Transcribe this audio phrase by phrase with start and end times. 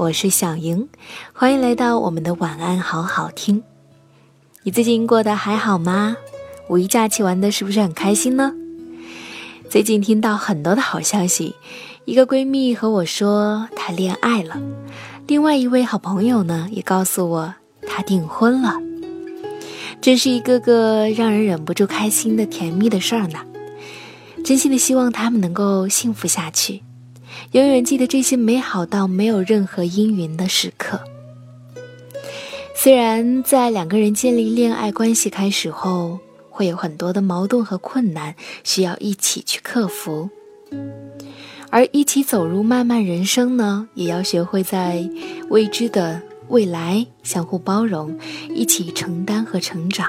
[0.00, 0.88] 我是小莹，
[1.34, 3.62] 欢迎来到我们的晚安好好听。
[4.62, 6.16] 你最近过得还好吗？
[6.70, 8.54] 五一假期玩的是不是很开心呢？
[9.68, 11.54] 最近听到很多的好消息，
[12.06, 14.58] 一个闺蜜和我说她恋爱了，
[15.26, 17.54] 另外一位好朋友呢也告诉我
[17.86, 18.80] 她订婚了，
[20.00, 23.40] 真是一个个让人忍不住开心的甜蜜的事儿呢。
[24.42, 26.80] 真心的希望他们能够幸福下去。
[27.52, 31.00] 永远记得这些美好到没有任何阴云的时刻。
[32.74, 38.34] 虽然在两个人建立恋爱关系开始后，会有很多的矛盾和困难
[38.64, 40.30] 需要一起去克服，
[41.70, 45.08] 而一起走入漫漫人生呢，也要学会在
[45.50, 48.18] 未知的未来相互包容，
[48.54, 50.08] 一起承担和成长。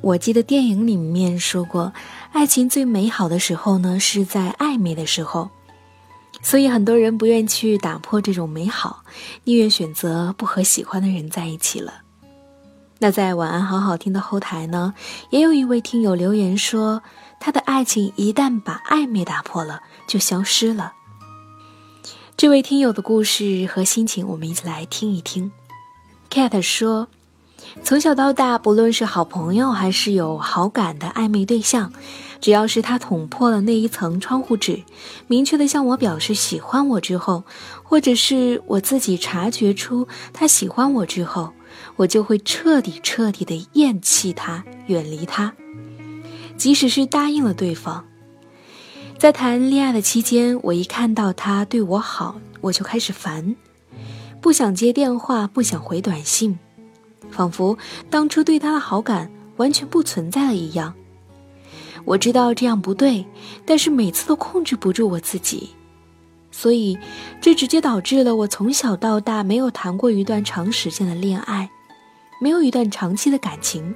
[0.00, 1.92] 我记得电影里面说过。
[2.32, 5.50] 爱情最美好的时候呢，是在暧昧的时候，
[6.40, 9.02] 所以很多人不愿去打破这种美好，
[9.44, 12.02] 宁愿选择不和喜欢的人在一起了。
[13.00, 14.94] 那在晚安好好听的后台呢，
[15.30, 17.02] 也有一位听友留言说，
[17.40, 20.92] 他的爱情一旦把暧昧打破了，就消失了。
[22.36, 25.50] 这位听友的故事和心情，我们一起来听一听。
[26.30, 27.08] Cat 说。
[27.82, 31.92] 从小到大，不论是好朋友还是有好感的暧昧对象，
[32.40, 34.82] 只要是他捅破了那一层窗户纸，
[35.26, 37.44] 明确的向我表示喜欢我之后，
[37.82, 41.52] 或者是我自己察觉出他喜欢我之后，
[41.96, 45.52] 我就会彻底彻底的厌弃他，远离他。
[46.56, 48.04] 即使是答应了对方，
[49.18, 53.54] 在谈恋爱的期间，我一看到他对我好，我就开始烦，
[54.40, 56.58] 不想接电话，不想回短信。
[57.30, 57.76] 仿佛
[58.08, 60.94] 当初对他的好感完全不存在了一样。
[62.04, 63.26] 我知道这样不对，
[63.66, 65.70] 但是每次都控制不住我自己，
[66.50, 66.98] 所以
[67.40, 71.68] 这直接导致了我从小到大没有谈过一段长时间的恋爱，
[72.40, 73.94] 没有一段长期的感情。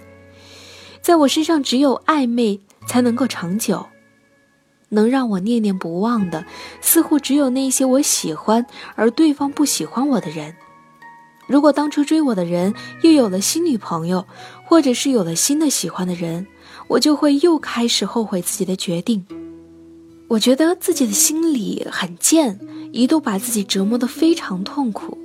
[1.01, 3.87] 在我身上，只有暧昧才能够长久，
[4.91, 6.45] 能让我念念不忘的，
[6.81, 10.55] 似乎只有那些我喜欢而对方不喜欢我的人。
[11.53, 14.25] 如果当初追我的人又有了新女朋友，
[14.65, 16.47] 或者是有了新的喜欢的人，
[16.89, 19.27] 我就会又开始后悔自己的决定。
[20.29, 22.59] 我觉得自己的心里很贱，
[22.91, 25.19] 一度把自己折磨得非常痛苦。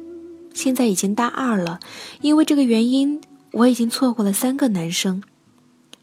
[0.54, 1.80] 现在已经大二了，
[2.20, 3.22] 因为这个原因，
[3.54, 5.24] 我已经错过了三个男生，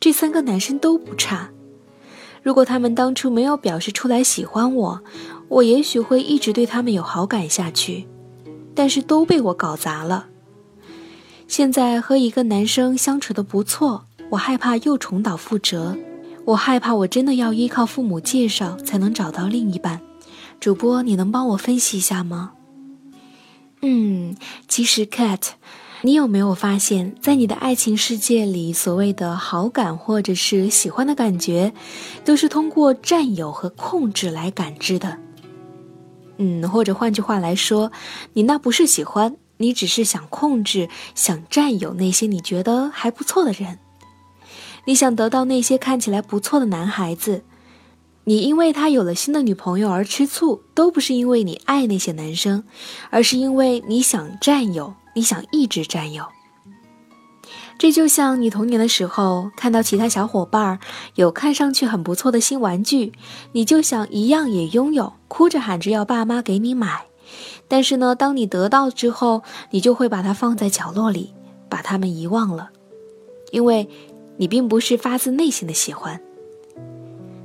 [0.00, 1.50] 这三个男生都不差。
[2.42, 5.02] 如果他们当初没有表示出来喜欢我，
[5.48, 8.06] 我也许会一直对他们有好感下去。
[8.74, 10.26] 但是都被我搞砸了。
[11.46, 15.96] 现在和一个男生相处的不错，我害怕又重蹈覆辙，
[16.46, 20.00] 我害怕我真的要依靠父母介绍才能找到另一半。
[20.58, 22.52] 主播，你能帮我分析一下吗？
[23.82, 24.34] 嗯，
[24.66, 25.40] 其实 Cat，
[26.00, 31.74] 你有没有发现，在你的爱情世界里，所谓的好感或者是喜欢的感觉，
[32.24, 35.18] 都是通过占有和控制来感知的。
[36.38, 37.92] 嗯，或者换句话来说，
[38.32, 43.78] 你那不是喜欢，你只是想控制、想占有那些你觉得还不错的人。
[44.86, 47.44] 你想得到那些看起来不错的男孩子，
[48.24, 52.64] 你因为他有了新的女朋友而吃醋，都不是因为你爱那些男生，
[53.10, 56.26] 而是因为你想占有，你想一直占有。
[57.76, 60.78] 这就像你童年的时候看到其他小伙伴
[61.16, 63.12] 有看上去很不错的新玩具，
[63.52, 67.06] 你就想一样也拥有，哭着喊着要爸妈给你买。
[67.66, 71.34] 但是呢，当你得到之后，你就会把它放在角落里，
[71.68, 72.70] 把它们遗忘了，
[73.50, 73.88] 因为
[74.36, 76.20] 你并不是发自内心的喜欢。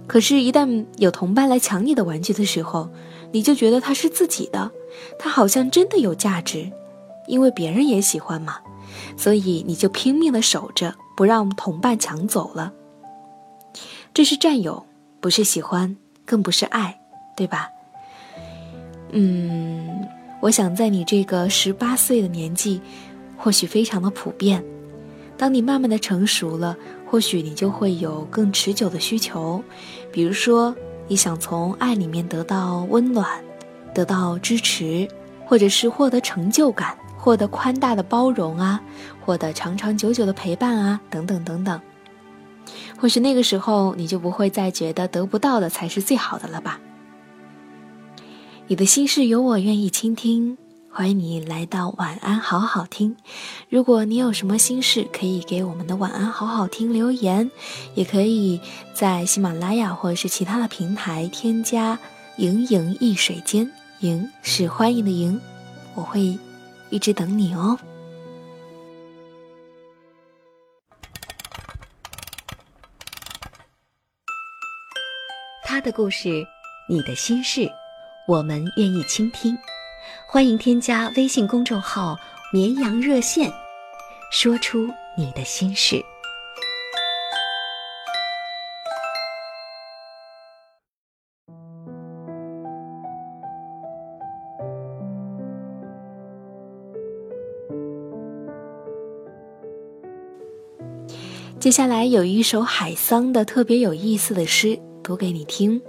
[0.05, 2.89] 可是，一旦有同伴来抢你的玩具的时候，
[3.31, 4.71] 你就觉得它是自己的，
[5.17, 6.71] 它好像真的有价值，
[7.27, 8.57] 因为别人也喜欢嘛。
[9.17, 12.73] 所以你就拼命的守着，不让同伴抢走了。
[14.13, 14.85] 这是占有，
[15.19, 16.99] 不是喜欢，更不是爱，
[17.35, 17.69] 对吧？
[19.11, 20.07] 嗯，
[20.41, 22.81] 我想在你这个十八岁的年纪，
[23.37, 24.63] 或许非常的普遍。
[25.37, 26.75] 当你慢慢的成熟了，
[27.05, 29.63] 或许你就会有更持久的需求，
[30.11, 30.75] 比如说
[31.07, 33.41] 你想从爱里面得到温暖，
[33.93, 35.07] 得到支持，
[35.45, 36.97] 或者是获得成就感。
[37.29, 38.81] 获得宽大的包容啊，
[39.23, 41.79] 获得长长久久的陪伴啊，等等等等。
[42.97, 46.79] 或许那个时候你就不会再觉得得不到的才是最好的了吧？
[48.65, 50.57] 你的心事有我愿意倾听，
[50.91, 53.15] 欢迎你来到晚安好好听。
[53.69, 57.51] 如果你有什么心事，可以给我们的晚安好好听留言，
[57.93, 58.59] 也可以
[58.95, 61.99] 在喜马拉雅或者是其他的平台添加
[62.37, 63.71] “盈盈一水间”，
[64.01, 65.39] 盈是欢迎的盈，
[65.93, 66.35] 我会
[66.89, 67.77] 一直等你哦。
[75.63, 76.45] 他的故事，
[76.89, 77.69] 你的心事，
[78.27, 79.57] 我们愿意倾听。
[80.27, 82.17] 欢迎添加微信公众号
[82.51, 83.51] “绵羊热线”，
[84.31, 86.03] 说出你的心事。
[101.59, 104.79] 接下来有一首海桑的特别有意思的诗。
[105.03, 105.81] 读给你听。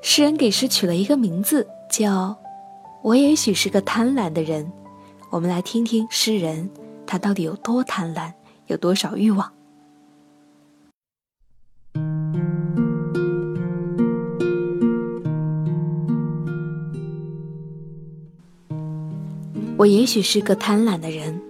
[0.00, 2.36] 诗人给诗取了一个名字，叫
[3.02, 4.70] “我也许是个贪婪的人”。
[5.30, 6.70] 我们来听听诗人
[7.06, 8.32] 他到底有多贪婪，
[8.68, 9.50] 有多少欲望。
[19.76, 21.40] 我也许是个贪婪的人，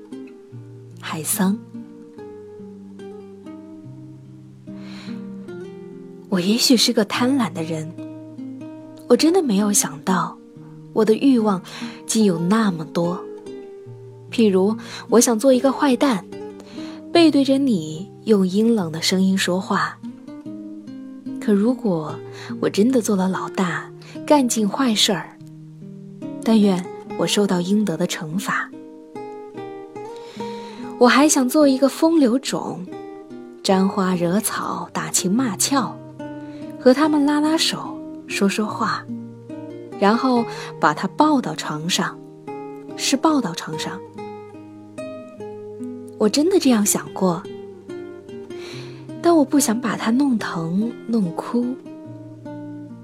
[1.01, 1.59] 海桑。
[6.31, 7.93] 我也许是个贪婪的人，
[9.09, 10.39] 我真的没有想到，
[10.93, 11.61] 我的欲望
[12.07, 13.21] 竟有那么多。
[14.31, 14.77] 譬如，
[15.09, 16.25] 我想做一个坏蛋，
[17.13, 19.99] 背对着你用阴冷的声音说话。
[21.41, 22.15] 可如果
[22.61, 23.91] 我真的做了老大，
[24.25, 25.37] 干尽坏事儿，
[26.45, 26.85] 但愿
[27.19, 28.71] 我受到应得的惩罚。
[30.97, 32.87] 我还想做一个风流种，
[33.65, 35.97] 沾花惹草，打情骂俏。
[36.81, 39.05] 和他们拉拉手，说说话，
[39.99, 40.45] 然后
[40.81, 42.19] 把他抱到床上，
[42.97, 44.01] 是抱到床上。
[46.17, 47.43] 我真的这样想过，
[49.21, 51.67] 但我不想把他弄疼弄哭。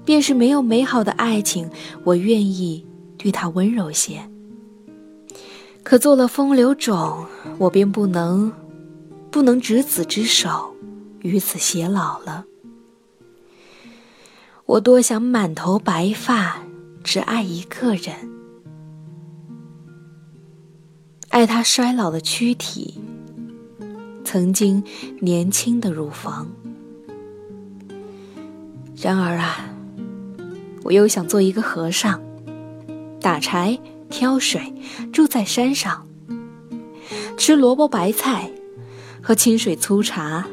[0.03, 1.69] 便是没有美好的爱情，
[2.03, 2.83] 我愿意
[3.17, 4.21] 对他温柔些。
[5.83, 7.25] 可做了风流种，
[7.57, 8.51] 我便不能，
[9.29, 10.73] 不能执子之手，
[11.21, 12.45] 与子偕老了。
[14.67, 16.61] 我多想满头白发，
[17.01, 18.13] 只爱一个人，
[21.29, 22.99] 爱他衰老的躯体，
[24.25, 24.83] 曾经
[25.21, 26.45] 年轻的乳房。
[28.97, 29.69] 然而啊，
[30.83, 32.21] 我又想做一个和尚，
[33.21, 33.79] 打柴、
[34.09, 34.73] 挑水，
[35.13, 36.05] 住在山上，
[37.37, 38.51] 吃萝卜白菜，
[39.23, 40.45] 喝清水粗茶。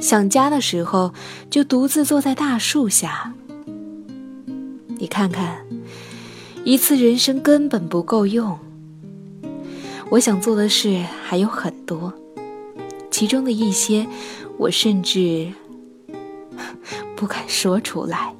[0.00, 1.12] 想家的时候，
[1.50, 3.34] 就独自坐在大树下。
[4.98, 5.64] 你看看，
[6.64, 8.58] 一次人生根本不够用。
[10.10, 12.12] 我想做的事还有很多，
[13.10, 14.06] 其中的一些，
[14.56, 15.52] 我甚至
[17.14, 18.34] 不敢说出来。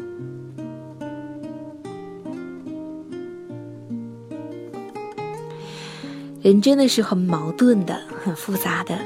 [6.41, 8.99] 人真的是很矛盾的，很复杂的。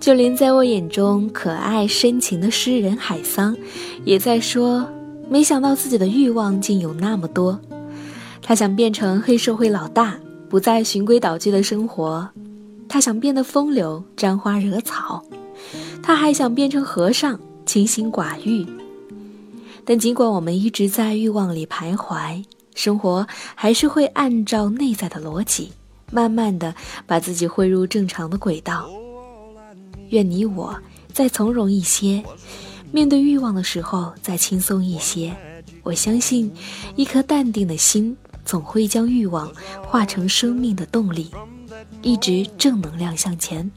[0.00, 3.56] 就连在我眼中可爱深情的诗人海桑，
[4.04, 4.84] 也在说：
[5.28, 7.60] 没想到自己的欲望竟有那么多。
[8.42, 12.26] 他想变成黑社会老大，不再循规蹈矩的生活；
[12.88, 15.22] 他想变得风流，沾花惹草；
[16.02, 18.66] 他还想变成和尚，清心寡欲。
[19.84, 23.24] 但尽管我们一直在欲望里徘徊，生活
[23.54, 25.70] 还是会按照内在的逻辑，
[26.10, 26.74] 慢慢的
[27.06, 28.88] 把自己汇入正常的轨道。
[30.12, 30.78] 愿你我
[31.10, 32.22] 再从容一些，
[32.90, 35.34] 面对欲望的时候再轻松一些。
[35.82, 36.52] 我相信，
[36.96, 38.14] 一颗淡定的心
[38.44, 39.50] 总会将欲望
[39.82, 41.30] 化成生命的动力，
[42.02, 43.70] 一直正能量向前。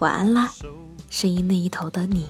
[0.00, 0.52] 晚安啦，
[1.08, 2.26] 声音那一头的你。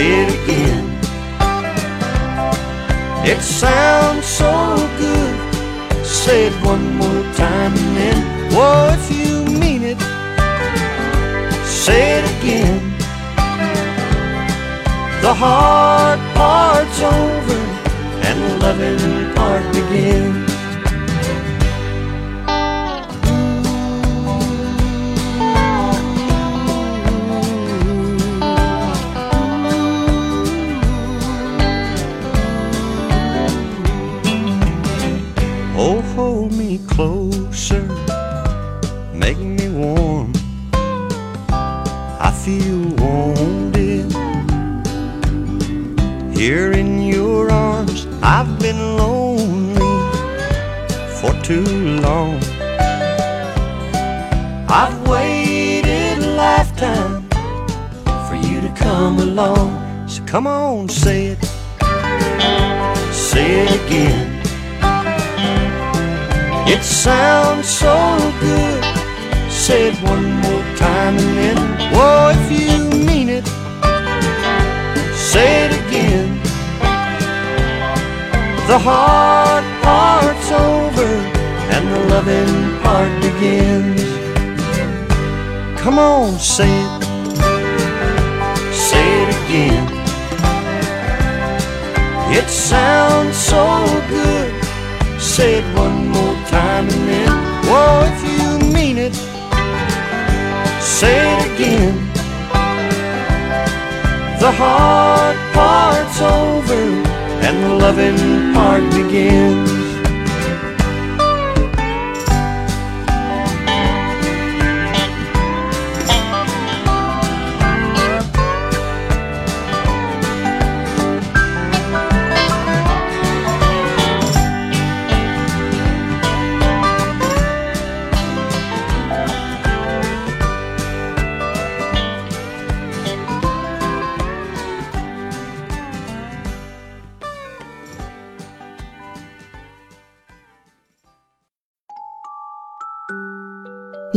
[0.00, 0.97] It
[3.42, 5.36] sounds so good.
[6.06, 10.00] Say it one more time and then, whoa, if you mean it,
[11.66, 12.80] say it again.
[15.20, 17.60] The hard part's over
[18.26, 20.47] and the loving part begins.
[35.80, 37.82] Oh, hold me closer,
[39.14, 40.32] make me warm.
[41.50, 44.10] I feel wanted
[46.36, 48.08] here in your arms.
[48.22, 49.94] I've been lonely
[51.20, 51.64] for too
[52.02, 52.40] long.
[54.68, 57.28] I've waited a lifetime
[58.26, 60.08] for you to come along.
[60.08, 61.44] So come on, say it,
[63.12, 64.27] say it again.
[66.70, 67.96] It sounds so
[68.40, 68.84] good.
[69.50, 71.56] Say it one more time and then,
[71.94, 73.46] whoa, if you mean it,
[75.16, 76.28] say it again.
[78.68, 81.10] The hard part's over
[81.74, 84.02] and the loving part begins.
[85.80, 87.02] Come on, say it,
[88.74, 89.86] say it again.
[92.30, 93.64] It sounds so
[94.10, 94.57] good.
[95.18, 97.30] Say it one more time and then,
[97.68, 99.14] whoa, if you mean it,
[100.80, 101.94] say it again.
[104.40, 106.82] The hard part's over
[107.46, 108.18] and the loving